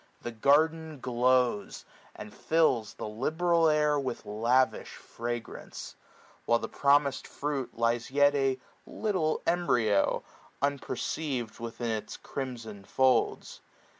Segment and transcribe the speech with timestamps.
[0.23, 5.95] The garden glows, and fills the liberal air With lavish fragrance;
[6.45, 10.23] while the promised firuit Lies yet a little embryo,
[10.59, 11.59] unpcrceiv'd.
[11.59, 13.61] Within its crimson folds.